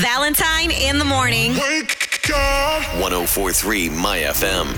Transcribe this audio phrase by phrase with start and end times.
[0.00, 1.52] Valentine in the morning.
[1.52, 2.82] Wake up.
[3.02, 4.74] 1043 My FM.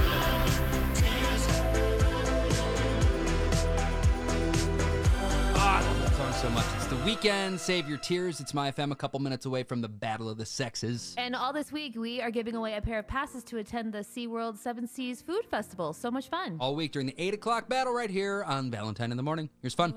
[5.54, 6.64] I love that song so much.
[6.74, 7.60] It's the Weeknd.
[7.60, 8.40] Save your tears.
[8.40, 11.14] It's my FM, a couple minutes away from the Battle of the Sexes.
[11.16, 13.98] And all this week, we are giving away a pair of passes to attend the
[13.98, 15.92] SeaWorld Seven Seas Food Festival.
[15.92, 16.56] So much fun.
[16.58, 19.50] All week during the 8 o'clock battle right here on Valentine in the Morning.
[19.60, 19.94] Here's fun.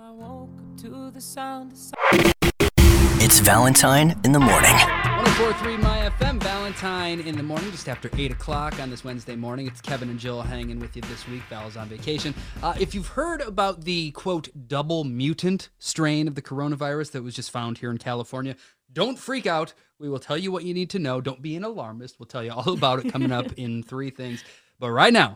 [3.35, 4.71] It's Valentine in the Morning.
[4.71, 9.67] 1043 My FM, Valentine in the morning, just after 8 o'clock on this Wednesday morning.
[9.67, 11.42] It's Kevin and Jill hanging with you this week.
[11.50, 12.33] Val's on vacation.
[12.64, 17.36] Uh, if you've heard about the quote, double mutant strain of the coronavirus that was
[17.36, 18.55] just found here in California,
[18.94, 19.73] don't freak out.
[19.99, 21.20] We will tell you what you need to know.
[21.20, 22.17] Don't be an alarmist.
[22.17, 24.45] We'll tell you all about it coming up in three things.
[24.80, 25.36] But right now,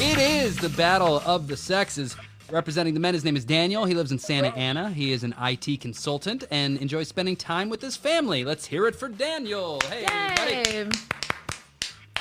[0.00, 2.16] it is the battle of the sexes.
[2.50, 3.86] Representing the men, his name is Daniel.
[3.86, 4.90] He lives in Santa Ana.
[4.90, 8.44] He is an IT consultant and enjoys spending time with his family.
[8.44, 9.80] Let's hear it for Daniel.
[9.88, 10.04] Hey,
[10.36, 10.52] buddy.
[10.52, 10.88] Yay.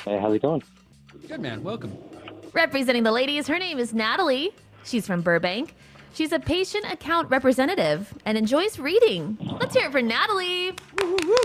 [0.06, 0.64] Hey, how's it going?
[1.28, 1.62] Good man.
[1.62, 1.98] Welcome.
[2.54, 4.52] Representing the ladies, her name is Natalie.
[4.86, 5.76] She's from Burbank.
[6.14, 9.38] She's a patient account representative and enjoys reading.
[9.60, 10.72] Let's hear it for Natalie.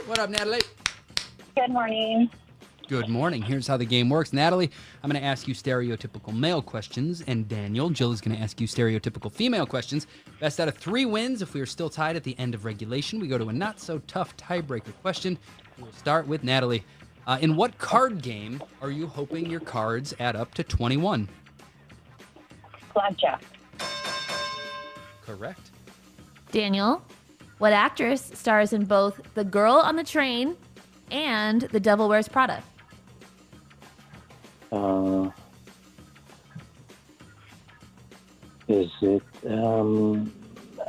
[0.06, 0.60] What up, Natalie?
[1.56, 2.30] Good morning.
[2.88, 3.42] Good morning.
[3.42, 4.32] Here's how the game works.
[4.32, 4.70] Natalie,
[5.02, 8.62] I'm going to ask you stereotypical male questions, and Daniel, Jill is going to ask
[8.62, 10.06] you stereotypical female questions.
[10.40, 11.42] Best out of three wins.
[11.42, 13.78] If we are still tied at the end of regulation, we go to a not
[13.78, 15.36] so tough tiebreaker question.
[15.78, 16.82] We'll start with Natalie.
[17.26, 21.28] Uh, in what card game are you hoping your cards add up to 21?
[22.94, 23.42] Blackjack.
[25.26, 25.72] Correct.
[26.52, 27.04] Daniel,
[27.58, 30.56] what actress stars in both The Girl on the Train
[31.10, 32.62] and The Devil Wears Prada?
[34.70, 35.30] Uh,
[38.68, 40.30] is it, um,
[40.78, 40.84] uh,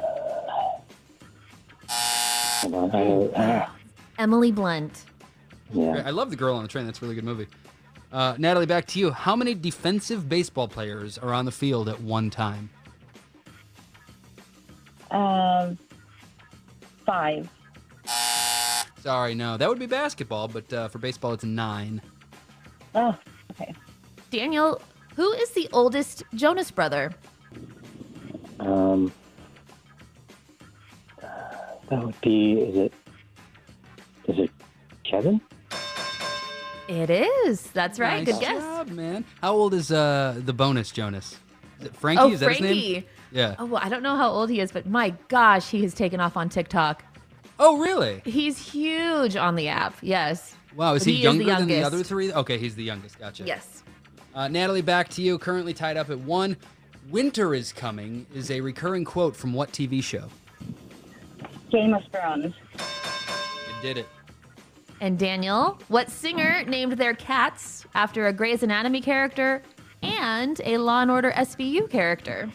[1.89, 3.05] hold on, I,
[3.37, 3.69] uh,
[4.17, 5.05] Emily Blunt.
[5.71, 6.85] yeah, I love The Girl on the Train.
[6.85, 7.47] That's a really good movie.
[8.11, 9.11] Uh, Natalie, back to you.
[9.11, 12.69] How many defensive baseball players are on the field at one time?
[15.11, 15.77] Um,
[17.05, 17.49] five.
[19.01, 19.55] Sorry, no.
[19.57, 22.01] That would be basketball, but uh, for baseball, it's nine.
[22.93, 23.15] Oh,
[23.59, 23.73] okay.
[24.31, 24.81] Daniel,
[25.15, 27.11] who is the oldest Jonas brother?
[28.59, 29.11] um,
[31.89, 32.93] that would be, is it,
[34.27, 34.51] is it
[35.03, 35.41] Kevin?
[36.87, 37.61] It is.
[37.71, 38.25] That's right.
[38.25, 38.61] Nice Good guess.
[38.61, 39.23] job, man.
[39.41, 41.37] How old is uh, the bonus Jonas?
[41.79, 42.21] Is it Frankie?
[42.21, 42.69] Oh, is that his name?
[42.69, 43.07] Frankie.
[43.31, 43.55] Yeah.
[43.59, 46.19] Oh, well, I don't know how old he is, but my gosh, he has taken
[46.19, 47.03] off on TikTok.
[47.59, 48.21] Oh, really?
[48.25, 49.95] He's huge on the app.
[50.01, 50.55] Yes.
[50.75, 50.93] Wow.
[50.93, 52.31] Is But he, he is the younger than the other three?
[52.31, 53.19] Okay, he's the youngest.
[53.19, 53.43] Gotcha.
[53.45, 53.83] Yes.
[54.35, 55.37] Uh, Natalie, back to you.
[55.37, 56.55] Currently tied up at one.
[57.09, 60.27] Winter is coming is a recurring quote from what TV show?
[61.71, 62.53] Game of Thrones.
[62.73, 64.07] You did it.
[65.01, 69.63] And Daniel, what singer named their cats after a Grey's Anatomy character
[70.03, 72.49] and a Law and Order SVU character?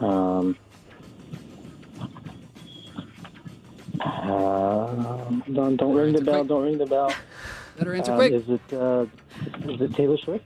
[0.00, 0.56] Um,
[4.04, 6.48] uh, don't, don't ring the bell, quick.
[6.48, 7.12] don't ring the bell.
[7.78, 8.32] Better answer Um, quick.
[8.32, 9.06] Is it, uh,
[9.68, 10.44] is it Taylor Swift?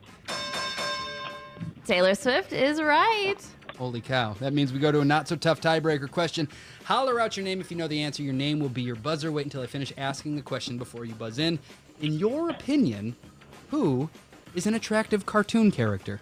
[1.84, 3.36] Taylor Swift is right.
[3.78, 4.34] Holy cow.
[4.40, 6.48] That means we go to a not so tough tiebreaker question.
[6.84, 8.22] Holler out your name if you know the answer.
[8.22, 9.30] Your name will be your buzzer.
[9.30, 11.58] Wait until I finish asking the question before you buzz in.
[12.00, 13.14] In your opinion,
[13.70, 14.10] who
[14.54, 16.20] is an attractive cartoon character?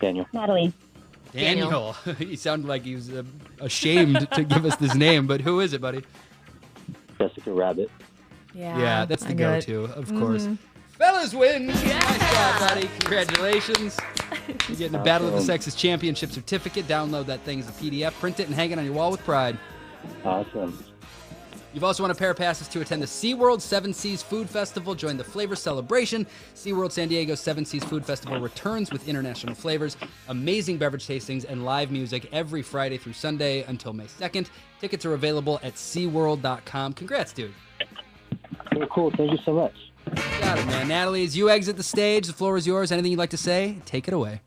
[0.00, 0.26] Daniel.
[0.32, 0.72] Natalie.
[1.32, 1.92] Daniel.
[2.18, 3.22] he sounded like he was uh,
[3.60, 6.02] ashamed to give us this name, but who is it, buddy?
[7.20, 7.90] Jessica Rabbit.
[8.54, 8.78] Yeah.
[8.78, 9.66] Yeah, that's the I knew it.
[9.66, 10.20] go-to, of mm-hmm.
[10.20, 10.48] course.
[10.92, 11.66] Fellas win.
[11.66, 12.88] Nice job, buddy.
[13.00, 13.98] Congratulations.
[14.68, 16.86] You're getting the Battle of the Sexes Championship certificate.
[16.86, 19.24] Download that thing as a PDF, print it, and hang it on your wall with
[19.24, 19.58] pride.
[20.24, 20.82] Awesome.
[21.72, 24.94] You've also won a pair of passes to attend the SeaWorld Seven Seas Food Festival.
[24.94, 26.26] Join the flavor celebration.
[26.54, 29.96] SeaWorld San Diego Seven Seas Food Festival returns with international flavors,
[30.28, 34.48] amazing beverage tastings, and live music every Friday through Sunday until May 2nd.
[34.80, 36.94] Tickets are available at SeaWorld.com.
[36.94, 37.54] Congrats, dude.
[38.72, 39.10] Cool, cool.
[39.12, 39.74] Thank you so much.
[40.40, 40.88] Got it, man.
[40.88, 42.90] Natalie, as you exit the stage, the floor is yours.
[42.90, 43.78] Anything you'd like to say?
[43.84, 44.40] Take it away.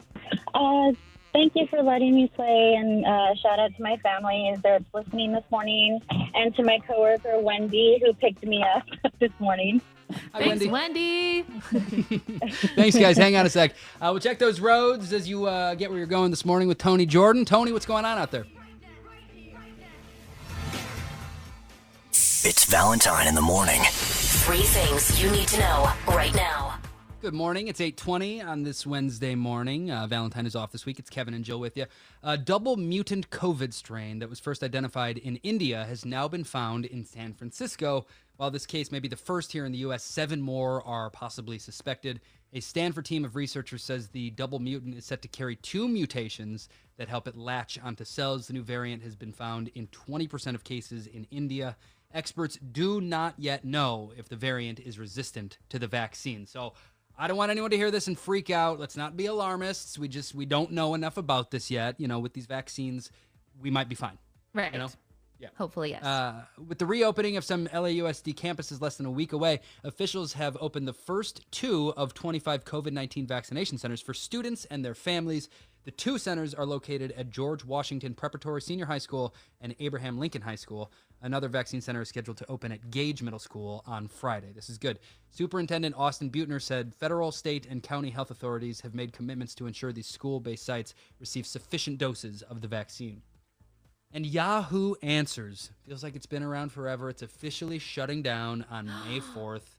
[0.53, 0.91] Uh,
[1.33, 5.31] Thank you for letting me play, and uh, shout out to my family that's listening
[5.31, 5.99] this morning,
[6.35, 8.83] and to my coworker Wendy who picked me up
[9.19, 9.81] this morning.
[10.33, 11.45] Hi, Thanks, Wendy.
[11.71, 12.19] Wendy.
[12.75, 13.17] Thanks, guys.
[13.17, 13.71] Hang on a sec.
[13.99, 16.77] Uh, we'll check those roads as you uh, get where you're going this morning with
[16.77, 17.45] Tony Jordan.
[17.45, 18.45] Tony, what's going on out there?
[22.11, 23.81] It's Valentine in the morning.
[23.89, 26.72] Three things you need to know right now.
[27.23, 27.69] Good morning.
[27.69, 29.89] It's 8:20 on this Wednesday morning.
[29.89, 30.99] Uh, Valentine is off this week.
[30.99, 31.85] It's Kevin and Jill with you.
[32.21, 36.83] A double mutant COVID strain that was first identified in India has now been found
[36.83, 38.05] in San Francisco.
[38.35, 41.57] While this case may be the first here in the U.S., seven more are possibly
[41.59, 42.19] suspected.
[42.51, 46.67] A Stanford team of researchers says the double mutant is set to carry two mutations
[46.97, 48.47] that help it latch onto cells.
[48.47, 51.77] The new variant has been found in 20% of cases in India.
[52.13, 56.45] Experts do not yet know if the variant is resistant to the vaccine.
[56.45, 56.73] So
[57.17, 58.79] I don't want anyone to hear this and freak out.
[58.79, 59.97] Let's not be alarmists.
[59.99, 61.99] We just we don't know enough about this yet.
[61.99, 63.11] You know, with these vaccines,
[63.61, 64.17] we might be fine.
[64.53, 64.71] Right.
[64.73, 64.89] You know?
[65.39, 65.49] Yeah.
[65.57, 66.03] Hopefully, yes.
[66.03, 70.55] Uh, with the reopening of some LAUSD campuses less than a week away, officials have
[70.61, 75.49] opened the first two of 25 COVID 19 vaccination centers for students and their families.
[75.83, 80.43] The two centers are located at George Washington Preparatory Senior High School and Abraham Lincoln
[80.43, 80.91] High School.
[81.23, 84.51] Another vaccine center is scheduled to open at Gage Middle School on Friday.
[84.53, 84.99] This is good.
[85.31, 89.93] Superintendent Austin Beutner said federal, state, and county health authorities have made commitments to ensure
[89.93, 93.21] these school based sites receive sufficient doses of the vaccine.
[94.11, 97.09] And Yahoo Answers feels like it's been around forever.
[97.09, 99.77] It's officially shutting down on May 4th.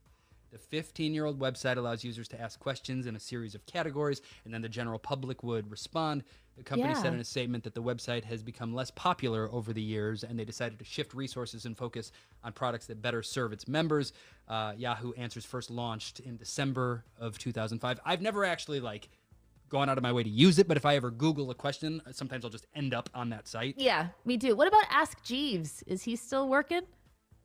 [0.54, 4.22] The 15 year old website allows users to ask questions in a series of categories,
[4.44, 6.22] and then the general public would respond.
[6.56, 9.82] The company said in a statement that the website has become less popular over the
[9.82, 12.12] years, and they decided to shift resources and focus
[12.44, 14.12] on products that better serve its members.
[14.46, 17.98] Uh, Yahoo Answers first launched in December of 2005.
[18.04, 19.08] I've never actually like
[19.70, 22.00] gone out of my way to use it, but if I ever Google a question,
[22.12, 23.74] sometimes I'll just end up on that site.
[23.76, 24.54] yeah, me too.
[24.54, 25.82] What about Ask Jeeves?
[25.88, 26.82] Is he still working?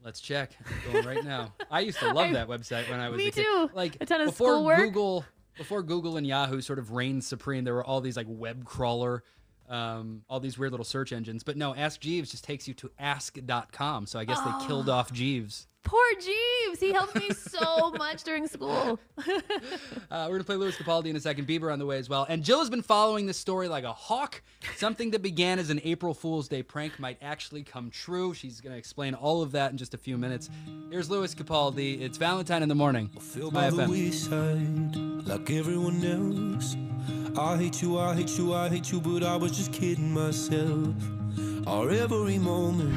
[0.04, 0.51] Let's check.
[0.88, 1.54] I'm going right now.
[1.72, 3.44] I used to love that website when I was Me a kid.
[3.44, 3.69] too.
[3.74, 4.78] Like A ton of before schoolwork.
[4.80, 5.25] Google,
[5.57, 9.24] before Google and Yahoo sort of reigned supreme, there were all these like web crawler,
[9.68, 11.44] um, all these weird little search engines.
[11.44, 14.06] But no, Ask Jeeves just takes you to ask.com.
[14.07, 15.68] So I guess they killed off Jeeves.
[15.84, 16.80] Poor Jeeves.
[16.80, 19.00] He helped me so much during school.
[19.18, 21.48] Uh, we're gonna play Lewis Capaldi in a second.
[21.48, 22.26] Bieber on the way as well.
[22.30, 24.42] And Jill has been following this story like a hawk.
[24.76, 28.34] Something that began as an April Fool's Day prank might actually come true.
[28.34, 30.50] She's gonna explain all of that in just a few minutes.
[30.92, 32.02] Here's Lewis Capaldi.
[32.02, 33.08] It's Valentine in the morning.
[33.20, 33.90] Feel My by the FM.
[33.90, 36.76] wayside, like everyone else.
[37.38, 40.94] I hate you, I hate you, I hate you, but I was just kidding myself.
[41.69, 42.95] Our every moment.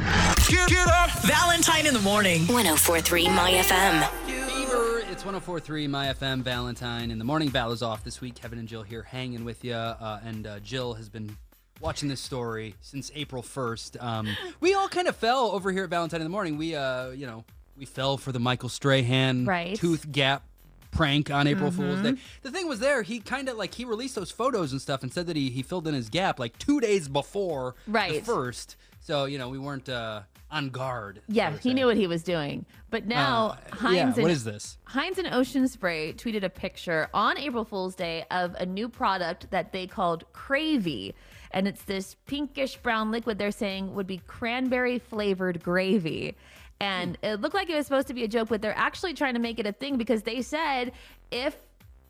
[0.49, 1.11] Get, get up!
[1.25, 2.41] Valentine in the morning.
[2.47, 4.01] 1043 My FM.
[4.27, 7.11] Bieber, it's 1043 My FM Valentine.
[7.11, 8.35] In the morning, Val is off this week.
[8.37, 9.75] Kevin and Jill here hanging with you.
[9.75, 11.37] Uh, and uh, Jill has been
[11.83, 14.03] watching this story since April 1st.
[14.03, 14.29] Um,
[14.61, 16.57] we all kind of fell over here at Valentine in the morning.
[16.57, 17.45] We, uh, you know,
[17.77, 19.77] we fell for the Michael Strahan Right.
[19.77, 20.45] tooth gap
[20.93, 22.15] prank on April Fool's Day.
[22.43, 25.13] The thing was there, he kind of like he released those photos and stuff and
[25.13, 28.25] said that he, he filled in his gap like two days before right.
[28.25, 28.77] the first.
[29.01, 31.23] So, you know, we weren't uh, on guard.
[31.27, 32.67] Yeah, he knew what he was doing.
[32.91, 34.79] But now Uh, Heinz yeah, and what is this?
[34.85, 39.51] Heinz and Ocean Spray tweeted a picture on April Fool's Day of a new product
[39.51, 41.15] that they called Cravy.
[41.53, 46.37] And it's this pinkish brown liquid they're saying would be cranberry flavored gravy.
[46.83, 49.35] And it looked like it was supposed to be a joke, but they're actually trying
[49.35, 50.93] to make it a thing because they said
[51.31, 51.57] if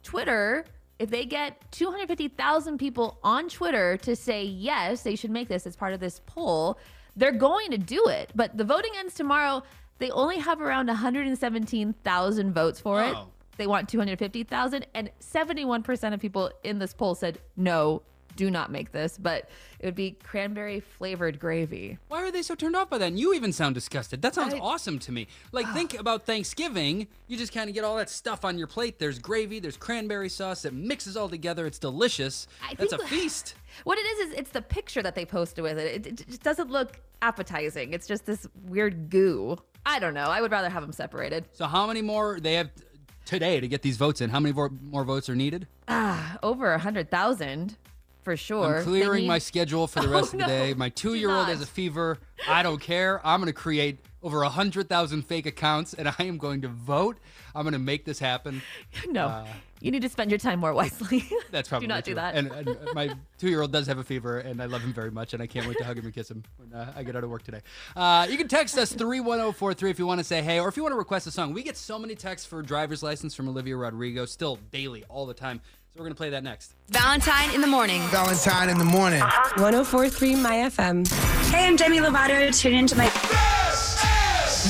[0.02, 0.64] Twitter,
[0.98, 5.76] if they get 250,000 people on Twitter to say yes, they should make this as
[5.76, 6.78] part of this poll,
[7.16, 8.30] they're going to do it.
[8.34, 9.62] But the voting ends tomorrow.
[9.98, 13.14] They only have around 117,000 votes for it.
[13.14, 13.28] Oh.
[13.58, 18.02] They want 250,000 and 71% of people in this poll said no,
[18.36, 19.48] do not make this, but
[19.78, 21.98] it would be cranberry flavored gravy.
[22.08, 23.08] Why are they so turned off by that?
[23.08, 24.22] And you even sound disgusted.
[24.22, 25.26] That sounds I- awesome to me.
[25.52, 27.06] Like, think about Thanksgiving.
[27.28, 28.98] You just kind of get all that stuff on your plate.
[28.98, 30.64] There's gravy, there's cranberry sauce.
[30.64, 31.66] It mixes all together.
[31.66, 32.46] It's delicious.
[32.68, 33.54] I That's a feast.
[33.84, 36.06] What it is is it's the picture that they posted with it.
[36.06, 37.92] It, it just doesn't look appetizing.
[37.92, 39.56] It's just this weird goo.
[39.86, 40.26] I don't know.
[40.26, 41.44] I would rather have them separated.
[41.52, 42.82] So, how many more they have t-
[43.24, 44.30] today to get these votes in?
[44.30, 45.66] How many more, more votes are needed?
[45.88, 47.76] Ah, over a hundred thousand
[48.22, 48.78] for sure.
[48.78, 50.46] I'm clearing need- my schedule for the Oh, rest of the no.
[50.46, 50.74] day.
[50.74, 52.18] My two year old has a fever.
[52.48, 53.20] I don't care.
[53.26, 57.18] I'm going to create over 100,000 fake accounts and I am going to vote.
[57.54, 58.62] I'm going to make this happen.
[59.08, 59.44] no.
[59.80, 61.24] you need to spend your time more wisely.
[61.30, 62.12] uh, That's probably do not true.
[62.12, 62.34] do that.
[62.36, 65.42] And, and my two-year-old does have a fever, and I love him very much, and
[65.42, 67.30] I can't wait to hug him and kiss him when uh, I get out of
[67.30, 67.60] work today.
[67.94, 70.40] Uh, you can text us three one zero four three if you want to say
[70.40, 71.52] hey, or if you want to request a song.
[71.52, 75.34] We get so many texts for driver's license from Olivia Rodrigo, still daily, all the
[75.34, 75.60] time.
[75.94, 76.74] So we're gonna play that next.
[76.88, 78.00] Valentine in the morning.
[78.08, 79.20] Valentine in the morning.
[79.20, 81.06] 1043 My FM.
[81.50, 82.58] Hey, I'm Demi Lovato.
[82.58, 83.10] Tune into my.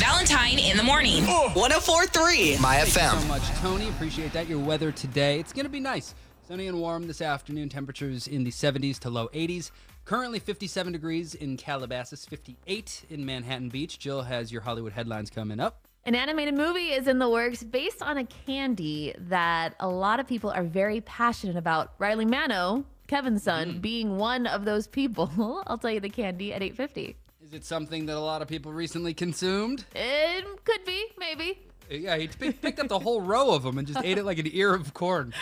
[0.00, 1.22] Valentine in the morning.
[1.24, 2.56] 1043.
[2.58, 3.14] My Thank FM.
[3.14, 3.88] you so much, Tony.
[3.90, 4.48] Appreciate that.
[4.48, 6.14] Your weather today, it's going to be nice.
[6.48, 7.68] Sunny and warm this afternoon.
[7.68, 9.70] Temperatures in the 70s to low 80s.
[10.04, 13.98] Currently 57 degrees in Calabasas, 58 in Manhattan Beach.
[13.98, 15.86] Jill has your Hollywood headlines coming up.
[16.04, 20.26] An animated movie is in the works based on a candy that a lot of
[20.26, 21.92] people are very passionate about.
[22.00, 23.78] Riley Mano, Kevin's son, mm-hmm.
[23.78, 25.62] being one of those people.
[25.68, 27.14] I'll tell you the candy at 8:50.
[27.44, 29.85] Is it something that a lot of people recently consumed?
[29.94, 31.61] It could be, maybe.
[31.90, 34.38] Yeah, he pick- picked up the whole row of them and just ate it like
[34.38, 35.34] an ear of corn.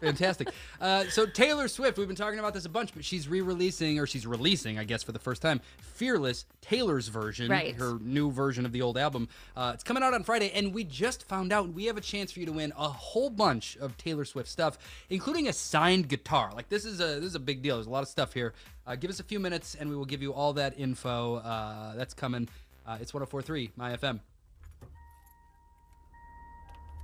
[0.00, 0.48] Fantastic.
[0.80, 4.06] Uh, so Taylor Swift, we've been talking about this a bunch, but she's re-releasing, or
[4.06, 5.60] she's releasing, I guess, for the first time,
[5.94, 7.74] "Fearless," Taylor's version, Right.
[7.76, 9.28] her new version of the old album.
[9.56, 12.30] Uh, it's coming out on Friday, and we just found out we have a chance
[12.32, 14.78] for you to win a whole bunch of Taylor Swift stuff,
[15.10, 16.52] including a signed guitar.
[16.54, 17.76] Like this is a this is a big deal.
[17.76, 18.52] There's a lot of stuff here.
[18.86, 21.36] Uh, give us a few minutes, and we will give you all that info.
[21.36, 22.48] Uh, that's coming.
[22.86, 24.20] Uh, it's 104.3 My FM.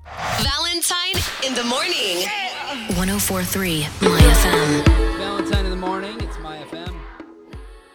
[0.04, 2.26] Valentine in the morning.
[2.96, 5.16] 1043 My FM.
[5.16, 6.20] Valentine in the morning.
[6.20, 6.94] It's my FM.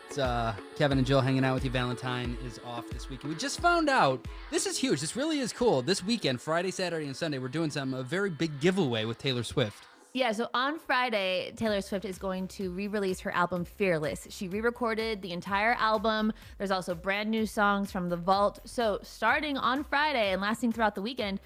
[0.08, 1.70] It's uh, Kevin and Jill hanging out with you.
[1.70, 3.32] Valentine is off this weekend.
[3.32, 5.02] We just found out this is huge.
[5.02, 5.84] This really is cool.
[5.84, 9.44] This weekend, Friday, Saturday, and Sunday, we're doing some a very big giveaway with Taylor
[9.44, 9.84] Swift.
[10.12, 14.26] Yeah, so on Friday, Taylor Swift is going to re release her album Fearless.
[14.32, 16.34] She re recorded the entire album.
[16.58, 18.60] There's also brand new songs from the vault.
[18.66, 21.40] So, starting on Friday and lasting throughout the weekend,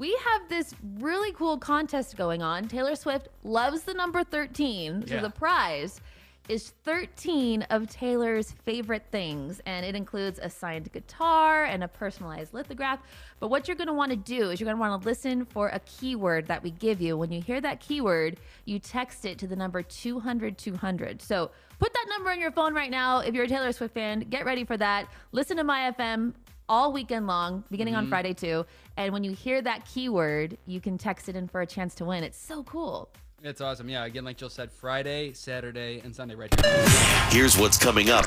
[0.00, 2.66] we have this really cool contest going on.
[2.68, 5.06] Taylor Swift loves the number 13.
[5.06, 5.20] So, Yeah.
[5.20, 6.00] the prize
[6.48, 12.54] is 13 of Taylor's favorite things, and it includes a signed guitar and a personalized
[12.54, 12.98] lithograph.
[13.40, 15.44] But what you're going to want to do is you're going to want to listen
[15.44, 17.18] for a keyword that we give you.
[17.18, 21.20] When you hear that keyword, you text it to the number 200 200.
[21.20, 23.18] So put that number on your phone right now.
[23.18, 25.08] If you're a Taylor Swift fan, get ready for that.
[25.32, 26.32] Listen to My FM
[26.68, 28.10] all weekend long, beginning on Mhm.
[28.10, 28.64] Friday too.
[29.00, 32.04] And when you hear that keyword, you can text it in for a chance to
[32.04, 32.22] win.
[32.22, 33.08] It's so cool.
[33.42, 33.88] It's awesome.
[33.88, 36.84] Yeah, again, like Jill said, Friday, Saturday, and Sunday right here.
[37.30, 38.26] Here's what's coming up.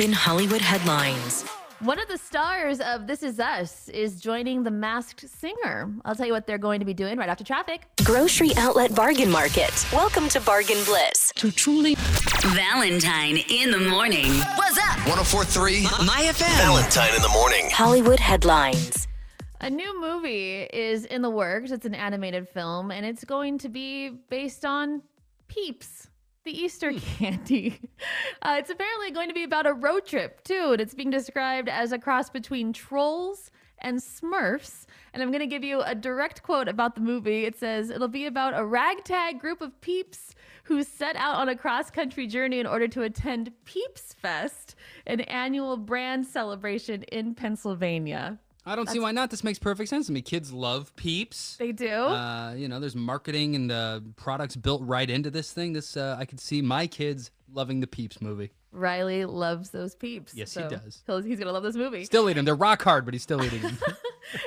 [0.00, 1.42] In Hollywood headlines.
[1.80, 5.92] One of the stars of This Is Us is joining the Masked Singer.
[6.06, 7.86] I'll tell you what they're going to be doing right after traffic.
[8.02, 9.86] Grocery Outlet Bargain Market.
[9.92, 11.32] Welcome to Bargain Bliss.
[11.36, 11.96] To truly.
[11.96, 14.32] Valentine in the morning.
[14.54, 14.96] What's up?
[15.06, 16.56] 1043 My FM.
[16.56, 17.68] Valentine in the morning.
[17.70, 19.06] Hollywood headlines.
[19.64, 21.70] A new movie is in the works.
[21.70, 25.00] It's an animated film, and it's going to be based on
[25.48, 26.08] Peeps,
[26.44, 27.80] the Easter candy.
[28.42, 31.66] Uh, it's apparently going to be about a road trip, too, and it's being described
[31.66, 34.84] as a cross between trolls and Smurfs.
[35.14, 37.46] And I'm going to give you a direct quote about the movie.
[37.46, 41.56] It says, It'll be about a ragtag group of peeps who set out on a
[41.56, 44.74] cross country journey in order to attend Peeps Fest,
[45.06, 48.38] an annual brand celebration in Pennsylvania.
[48.66, 49.30] I don't see why not.
[49.30, 50.22] This makes perfect sense to me.
[50.22, 51.56] Kids love Peeps.
[51.58, 51.88] They do.
[51.90, 55.72] Uh, you know, there's marketing and uh, products built right into this thing.
[55.74, 58.52] This uh, I could see my kids loving the Peeps movie.
[58.72, 60.34] Riley loves those peeps.
[60.34, 61.02] Yes, he so does.
[61.06, 62.04] he'll- He's gonna love this movie.
[62.04, 62.44] Still eating them.
[62.46, 63.78] They're rock hard, but he's still eating them.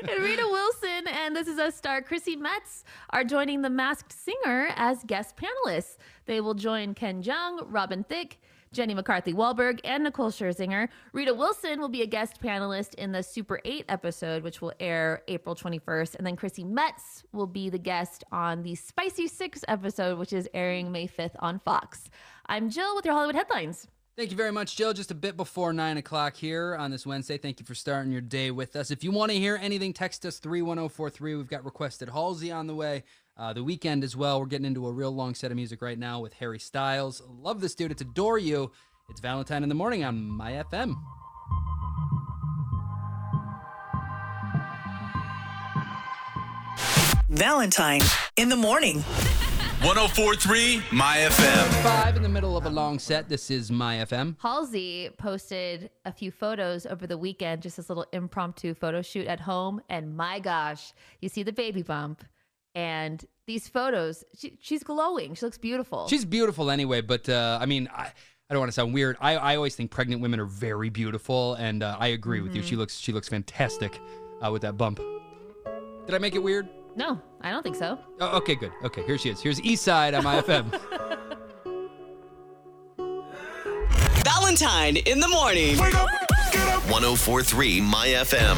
[0.01, 4.67] and Rita Wilson and This Is Us star Chrissy Metz are joining The Masked Singer
[4.75, 5.95] as guest panelists.
[6.25, 8.38] They will join Ken Jeong, Robin Thicke,
[8.71, 10.89] Jenny McCarthy Wahlberg, and Nicole Scherzinger.
[11.13, 15.24] Rita Wilson will be a guest panelist in the Super 8 episode, which will air
[15.27, 16.15] April 21st.
[16.15, 20.50] And then Chrissy Metz will be the guest on the Spicy 6 episode, which is
[20.53, 22.09] airing May 5th on Fox.
[22.47, 23.88] I'm Jill with your Hollywood headlines.
[24.17, 24.93] Thank you very much, Jill.
[24.93, 27.38] Just a bit before 9 o'clock here on this Wednesday.
[27.38, 28.89] Thank you for starting your day with us.
[28.89, 31.36] If you want to hear anything, text us 31043.
[31.36, 33.03] We've got requested Halsey on the way.
[33.38, 34.39] Uh, the Weeknd as well.
[34.39, 37.22] We're getting into a real long set of music right now with Harry Styles.
[37.27, 37.91] Love this dude.
[37.91, 38.72] It's Adore You.
[39.10, 40.96] It's Valentine in the Morning on My FM.
[47.29, 48.01] Valentine
[48.38, 49.01] in the morning.
[49.82, 51.84] 1043 My FM.
[51.84, 53.29] Five in the middle of a long set.
[53.29, 54.36] This is My FM.
[54.39, 59.39] Halsey posted a few photos over the weekend, just this little impromptu photo shoot at
[59.39, 59.79] home.
[59.88, 62.24] And my gosh, you see the baby bump.
[62.77, 65.34] And these photos, she, she's glowing.
[65.34, 66.07] She looks beautiful.
[66.07, 68.12] She's beautiful anyway, but uh, I mean, I,
[68.50, 69.17] I don't want to sound weird.
[69.19, 72.62] I, I always think pregnant women are very beautiful, and uh, I agree with you.
[72.62, 72.67] Mhm.
[72.67, 74.00] She looks she looks fantastic
[74.46, 75.00] uh, with that bump.
[76.05, 76.69] Did I make it weird?
[76.96, 77.98] no, I don't think so.
[78.19, 78.72] Oh, okay, good.
[78.84, 79.41] Okay, here she is.
[79.41, 80.69] Here's East Side on my FM.
[84.24, 85.77] Valentine in the morning.
[85.77, 88.57] 1043 My FM.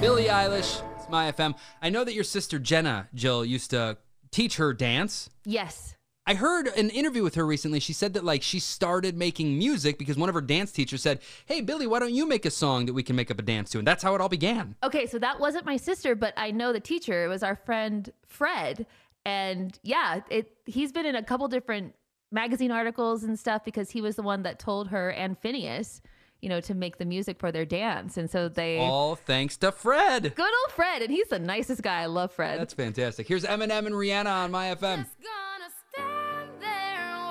[0.00, 1.54] Billie Eilish, it's my FM.
[1.80, 3.98] I know that your sister Jenna, Jill, used to
[4.30, 5.30] teach her dance.
[5.44, 5.94] Yes.
[6.28, 7.78] I heard an interview with her recently.
[7.78, 11.20] She said that like she started making music because one of her dance teachers said,
[11.46, 13.70] "Hey Billie, why don't you make a song that we can make up a dance
[13.70, 14.74] to?" And that's how it all began.
[14.82, 17.24] Okay, so that wasn't my sister, but I know the teacher.
[17.24, 18.86] It was our friend Fred,
[19.24, 21.94] and yeah, it he's been in a couple different
[22.32, 26.00] magazine articles and stuff because he was the one that told her and Finneas,
[26.46, 29.72] you know, to make the music for their dance, and so they All thanks to
[29.72, 30.32] Fred.
[30.36, 32.02] good old Fred, and he's the nicest guy.
[32.02, 32.60] I love Fred.
[32.60, 33.26] That's fantastic.
[33.26, 35.06] Here's Eminem and Rihanna on my FM.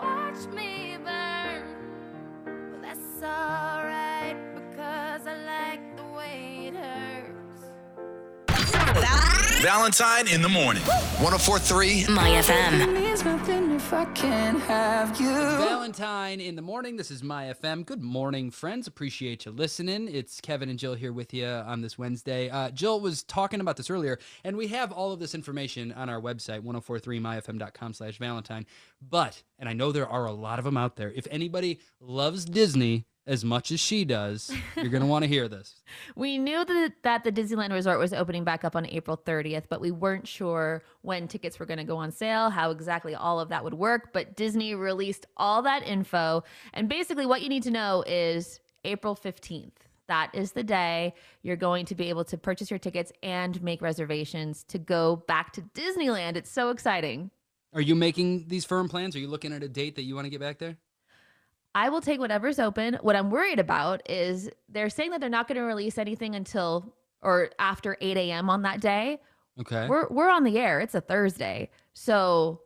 [0.04, 1.64] watch me burn.
[2.44, 7.64] But that's alright because I like the way it hurts.
[9.62, 10.84] Valentine in the morning.
[10.84, 12.94] 1043 My FM.
[13.86, 15.28] If I can't have you.
[15.28, 16.98] Valentine in the morning.
[16.98, 17.86] This is my FM.
[17.86, 18.88] Good morning, friends.
[18.88, 20.08] Appreciate you listening.
[20.12, 22.50] It's Kevin and Jill here with you on this Wednesday.
[22.50, 26.10] Uh, Jill was talking about this earlier, and we have all of this information on
[26.10, 28.66] our website, 1043myfm.com slash Valentine.
[29.08, 32.44] But, and I know there are a lot of them out there, if anybody loves
[32.44, 35.76] Disney as much as she does, you're going to want to hear this.
[36.16, 39.82] We knew that, that the Disneyland Resort was opening back up on April 30th, but
[39.82, 43.50] we weren't sure when tickets were going to go on sale, how exactly all of
[43.50, 44.14] that would work.
[44.14, 46.44] But Disney released all that info.
[46.74, 49.72] And basically, what you need to know is April 15th.
[50.08, 53.82] That is the day you're going to be able to purchase your tickets and make
[53.82, 56.36] reservations to go back to Disneyland.
[56.36, 57.32] It's so exciting.
[57.74, 59.16] Are you making these firm plans?
[59.16, 60.78] Are you looking at a date that you want to get back there?
[61.76, 62.98] I will take whatever's open.
[63.02, 66.94] What I'm worried about is they're saying that they're not going to release anything until
[67.22, 68.50] or after 8 a.m.
[68.50, 69.20] on that day.
[69.60, 69.88] Okay.
[69.88, 70.80] We're we're on the air.
[70.80, 72.62] It's a Thursday, so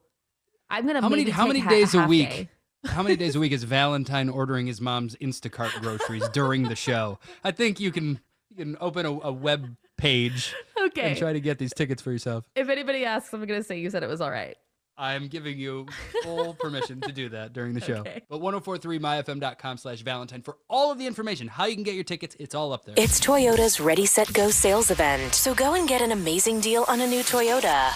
[0.70, 1.01] I'm gonna.
[1.01, 2.50] how many how many ha- days a week day.
[2.86, 7.20] how many days a week is valentine ordering his mom's instacart groceries during the show
[7.44, 11.10] i think you can you can open a, a web page Okay.
[11.10, 13.89] and try to get these tickets for yourself If anybody asks, I'm gonna say you
[13.89, 14.58] said it was all right.
[15.00, 15.86] I'm giving you
[16.24, 18.22] full permission to do that during the show Okay.
[18.29, 22.36] but 1043myfm.com slash valentine for all of the information how you can get your tickets
[22.39, 25.34] it's all up there It's Toyota's Ready Set Go sales event.
[25.34, 27.93] So go and get an amazing deal on a new Toyota.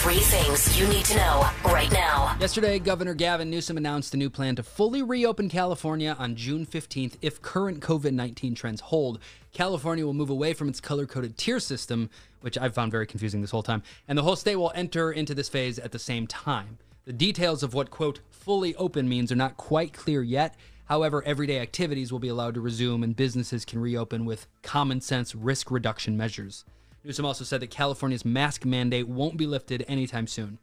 [0.00, 2.34] Three things you need to know right now.
[2.40, 7.16] Yesterday, Governor Gavin Newsom announced a new plan to fully reopen California on June 15th
[7.20, 9.18] if current COVID 19 trends hold.
[9.52, 12.10] California will move away from its color coded tier system,
[12.40, 15.34] which I've found very confusing this whole time, and the whole state will enter into
[15.34, 16.78] this phase at the same time.
[17.04, 20.54] The details of what, quote, fully open means are not quite clear yet.
[20.84, 25.34] However, everyday activities will be allowed to resume and businesses can reopen with common sense
[25.34, 26.64] risk reduction measures.
[27.04, 30.58] Newsom also said that California's mask mandate won't be lifted anytime soon.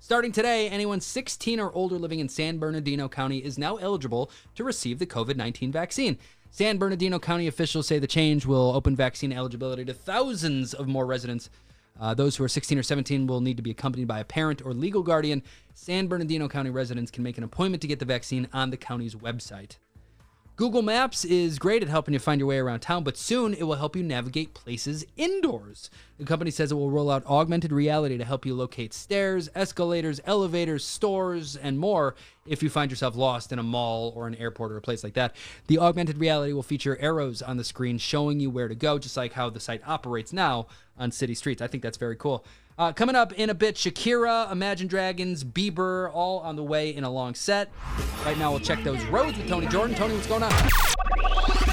[0.00, 4.62] Starting today, anyone 16 or older living in San Bernardino County is now eligible to
[4.62, 6.18] receive the COVID 19 vaccine.
[6.50, 11.06] San Bernardino County officials say the change will open vaccine eligibility to thousands of more
[11.06, 11.50] residents.
[12.00, 14.64] Uh, those who are 16 or 17 will need to be accompanied by a parent
[14.64, 15.42] or legal guardian.
[15.74, 19.14] San Bernardino County residents can make an appointment to get the vaccine on the county's
[19.14, 19.76] website.
[20.58, 23.62] Google Maps is great at helping you find your way around town, but soon it
[23.62, 25.88] will help you navigate places indoors.
[26.18, 30.20] The company says it will roll out augmented reality to help you locate stairs, escalators,
[30.24, 34.72] elevators, stores, and more if you find yourself lost in a mall or an airport
[34.72, 35.36] or a place like that.
[35.68, 39.16] The augmented reality will feature arrows on the screen showing you where to go, just
[39.16, 40.66] like how the site operates now
[40.98, 41.62] on city streets.
[41.62, 42.44] I think that's very cool.
[42.78, 47.02] Uh, coming up in a bit, Shakira, Imagine Dragons, Bieber, all on the way in
[47.02, 47.72] a long set.
[48.24, 49.96] Right now, we'll check those roads with Tony Jordan.
[49.96, 50.52] Tony, what's going on?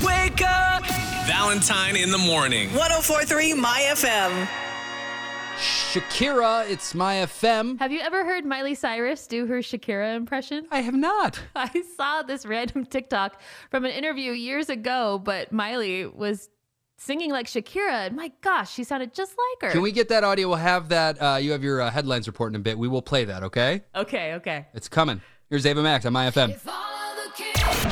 [0.01, 0.83] Wake up!
[1.27, 2.69] Valentine in the morning.
[2.69, 4.47] 1043 My FM.
[5.57, 7.77] Shakira, it's my FM.
[7.77, 10.65] Have you ever heard Miley Cyrus do her Shakira impression?
[10.71, 11.39] I have not.
[11.55, 13.39] I saw this random TikTok
[13.69, 16.49] from an interview years ago, but Miley was
[16.97, 19.71] singing like Shakira, and my gosh, she sounded just like her.
[19.73, 20.47] Can we get that audio?
[20.47, 21.21] We'll have that.
[21.21, 22.77] Uh, you have your uh, headlines report in a bit.
[22.77, 23.83] We will play that, okay?
[23.95, 24.67] Okay, okay.
[24.73, 25.21] It's coming.
[25.49, 26.57] Here's Ava Max on my FM.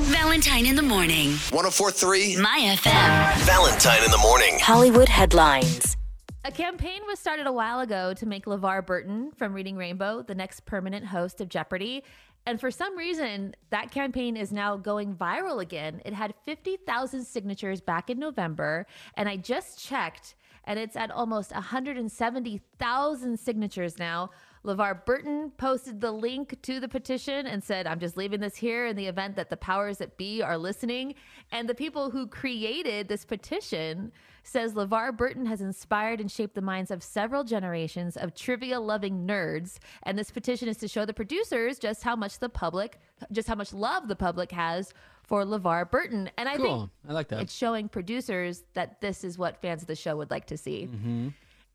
[0.04, 1.32] Valentine in the morning.
[1.52, 3.46] 1043 My FM.
[3.46, 4.58] Valentine in the morning.
[4.60, 5.98] Hollywood headlines.
[6.46, 10.36] A campaign was started a while ago to make LeVar Burton from Reading Rainbow the
[10.36, 12.04] next permanent host of Jeopardy.
[12.46, 16.02] And for some reason, that campaign is now going viral again.
[16.04, 18.86] It had 50,000 signatures back in November.
[19.16, 24.30] And I just checked, and it's at almost 170,000 signatures now.
[24.66, 28.86] LeVar Burton posted the link to the petition and said, I'm just leaving this here
[28.86, 31.16] in the event that the powers that be are listening.
[31.52, 34.12] And the people who created this petition
[34.44, 39.28] says LeVar Burton has inspired and shaped the minds of several generations of trivia loving
[39.28, 39.80] nerds.
[40.04, 43.00] And this petition is to show the producers just how much the public,
[43.34, 46.30] just how much love the public has for LeVar Burton.
[46.38, 46.80] And I Cool.
[46.80, 47.42] think I like that.
[47.42, 50.88] it's showing producers that this is what fans of the show would like to see.
[50.92, 51.28] Mm-hmm.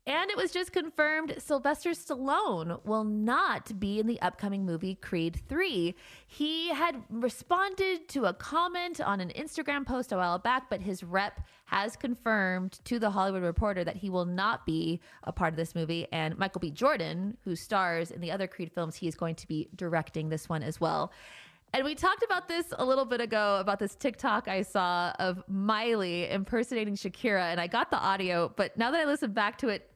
[0.07, 5.41] And it was just confirmed Sylvester Stallone will not be in the upcoming movie Creed
[5.47, 5.93] 3.
[6.25, 11.03] He had responded to a comment on an Instagram post a while back, but his
[11.03, 15.57] rep has confirmed to the Hollywood Reporter that he will not be a part of
[15.57, 16.07] this movie.
[16.11, 16.71] And Michael B.
[16.71, 20.49] Jordan, who stars in the other Creed films, he is going to be directing this
[20.49, 21.11] one as well.
[21.73, 25.43] And we talked about this a little bit ago about this TikTok I saw of
[25.47, 29.67] Miley impersonating Shakira, and I got the audio, but now that I listen back to
[29.69, 29.89] it,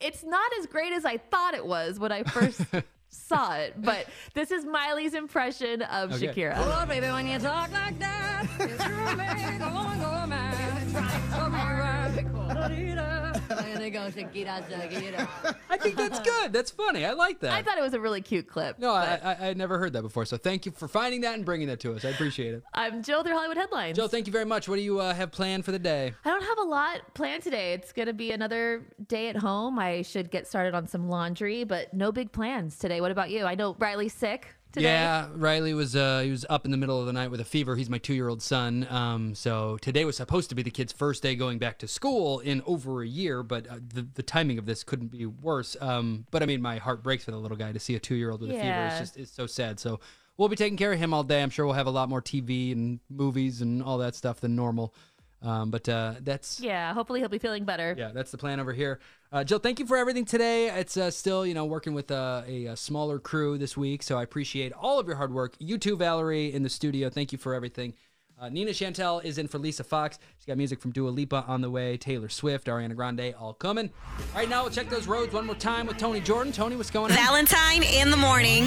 [0.00, 2.60] it's not as great as I thought it was when I first
[3.08, 3.74] saw it.
[3.82, 6.28] But this is Miley's impression of Okay.
[6.28, 6.54] Shakira.
[6.56, 9.58] Oh, baby, when you talk like that, it's true, man.
[9.58, 11.87] Go on, go, man.
[12.22, 13.40] Go, man.
[13.50, 15.56] And they go, Shakira, Shakira.
[15.70, 16.52] I think that's good.
[16.52, 17.04] That's funny.
[17.04, 17.52] I like that.
[17.52, 18.78] I thought it was a really cute clip.
[18.78, 20.24] no, I, I I never heard that before.
[20.24, 22.04] So thank you for finding that and bringing that to us.
[22.04, 22.62] I appreciate it.
[22.74, 23.96] I'm Jill, their Hollywood headlines.
[23.96, 24.68] Joe, thank you very much.
[24.68, 26.14] What do you uh, have planned for the day?
[26.24, 27.72] I don't have a lot planned today.
[27.72, 29.78] It's going to be another day at home.
[29.78, 33.00] I should get started on some laundry, but no big plans today.
[33.00, 33.44] What about you?
[33.44, 34.86] I know Riley's sick today.
[34.86, 37.44] Yeah, Riley was uh, he was up in the middle of the night with a
[37.44, 37.76] fever.
[37.76, 38.86] He's my two year old son.
[38.90, 42.40] Um, so today was supposed to be the kid's first day going back to school
[42.40, 45.76] in over a year, but uh, the the timing of this couldn't be worse.
[45.80, 48.14] Um, but I mean, my heart breaks for the little guy to see a two
[48.14, 48.86] year old with a fever.
[48.90, 49.78] It's just it's so sad.
[49.80, 50.00] So
[50.36, 51.42] we'll be taking care of him all day.
[51.42, 54.56] I'm sure we'll have a lot more TV and movies and all that stuff than
[54.56, 54.94] normal.
[55.42, 57.94] Um, but uh, that's Yeah, hopefully he'll be feeling better.
[57.96, 58.98] yeah, that's the plan over here.
[59.30, 60.68] Uh, Jill, thank you for everything today.
[60.68, 64.18] It's uh, still, you know, working with uh, a, a smaller crew this week, so
[64.18, 65.54] I appreciate all of your hard work.
[65.60, 67.08] You too, Valerie, in the studio.
[67.10, 67.94] Thank you for everything.
[68.40, 70.18] Uh, Nina Chantel is in for Lisa Fox.
[70.38, 71.96] She's got music from Dua Lipa on the way.
[71.96, 73.90] Taylor Swift, Ariana Grande, all coming.
[74.32, 76.52] All right, now we'll check those roads one more time with Tony Jordan.
[76.52, 77.16] Tony, what's going on?
[77.16, 78.66] Valentine in the morning.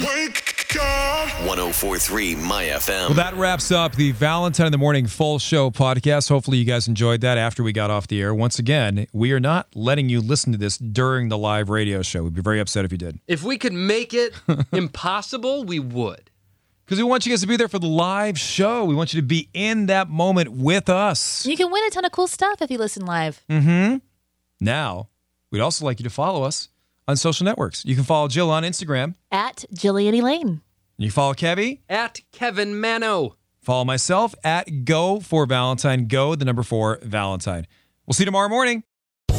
[0.80, 3.08] 1043 My FM.
[3.08, 6.30] Well, that wraps up the Valentine in the Morning full show podcast.
[6.30, 8.34] Hopefully, you guys enjoyed that after we got off the air.
[8.34, 12.22] Once again, we are not letting you listen to this during the live radio show.
[12.22, 13.18] We'd be very upset if you did.
[13.28, 14.32] If we could make it
[14.72, 16.30] impossible, we would.
[16.86, 18.84] Because we want you guys to be there for the live show.
[18.84, 21.44] We want you to be in that moment with us.
[21.44, 23.44] You can win a ton of cool stuff if you listen live.
[23.50, 23.98] Mm-hmm.
[24.60, 25.08] Now,
[25.50, 26.68] we'd also like you to follow us
[27.08, 27.84] on social networks.
[27.84, 29.14] You can follow Jill on Instagram.
[29.30, 30.60] At Jillian Elaine.
[30.98, 31.80] You can follow Kevy.
[31.88, 33.36] At Kevin Mano.
[33.60, 36.06] Follow myself at Go for Valentine.
[36.08, 37.66] Go, the number four, Valentine.
[38.06, 38.82] We'll see you tomorrow morning.